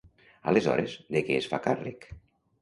[0.51, 2.09] Aleshores, de què es fa càrrec?